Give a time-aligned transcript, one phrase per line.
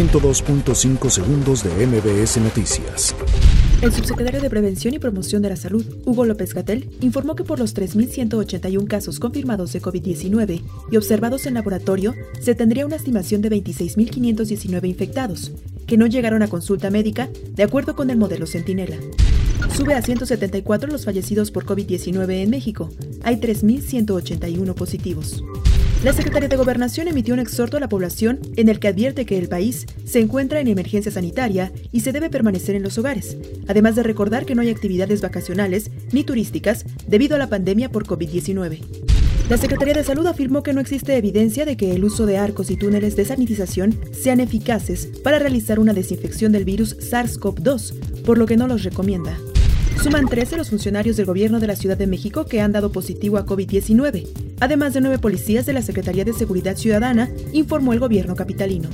[0.00, 3.14] 102.5 segundos de MBS Noticias.
[3.82, 7.58] El subsecretario de Prevención y Promoción de la Salud, Hugo López Gatel, informó que por
[7.58, 13.50] los 3.181 casos confirmados de COVID-19 y observados en laboratorio, se tendría una estimación de
[13.50, 15.52] 26.519 infectados,
[15.86, 18.96] que no llegaron a consulta médica de acuerdo con el modelo Centinela.
[19.76, 22.88] Sube a 174 los fallecidos por COVID-19 en México.
[23.22, 25.44] Hay 3.181 positivos.
[26.02, 29.36] La Secretaría de Gobernación emitió un exhorto a la población en el que advierte que
[29.36, 33.36] el país se encuentra en emergencia sanitaria y se debe permanecer en los hogares,
[33.68, 38.06] además de recordar que no hay actividades vacacionales ni turísticas debido a la pandemia por
[38.06, 38.80] COVID-19.
[39.50, 42.70] La Secretaría de Salud afirmó que no existe evidencia de que el uso de arcos
[42.70, 48.46] y túneles de sanitización sean eficaces para realizar una desinfección del virus SARS-CoV-2, por lo
[48.46, 49.36] que no los recomienda.
[50.02, 53.36] Suman 13 los funcionarios del gobierno de la Ciudad de México que han dado positivo
[53.36, 58.36] a COVID-19, además de nueve policías de la Secretaría de Seguridad Ciudadana, informó el gobierno
[58.36, 58.88] capitalino.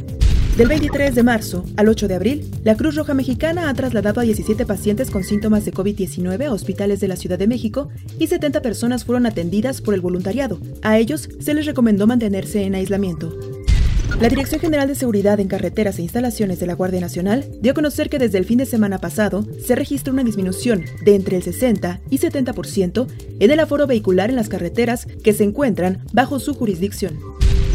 [0.56, 4.24] Del 23 de marzo al 8 de abril, la Cruz Roja Mexicana ha trasladado a
[4.24, 8.62] 17 pacientes con síntomas de COVID-19 a hospitales de la Ciudad de México y 70
[8.62, 10.58] personas fueron atendidas por el voluntariado.
[10.80, 13.55] A ellos se les recomendó mantenerse en aislamiento.
[14.20, 17.74] La Dirección General de Seguridad en Carreteras e Instalaciones de la Guardia Nacional dio a
[17.74, 21.42] conocer que desde el fin de semana pasado se registra una disminución de entre el
[21.42, 23.06] 60 y 70%
[23.40, 27.18] en el aforo vehicular en las carreteras que se encuentran bajo su jurisdicción.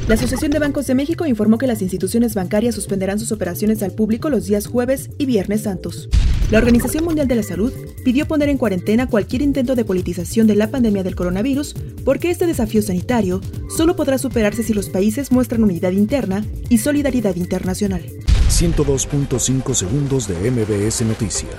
[0.07, 3.91] La Asociación de Bancos de México informó que las instituciones bancarias suspenderán sus operaciones al
[3.91, 6.09] público los días jueves y viernes santos.
[6.49, 7.71] La Organización Mundial de la Salud
[8.03, 12.47] pidió poner en cuarentena cualquier intento de politización de la pandemia del coronavirus porque este
[12.47, 13.41] desafío sanitario
[13.75, 18.03] solo podrá superarse si los países muestran unidad interna y solidaridad internacional.
[18.49, 21.51] 102.5 segundos de MBS Noticias.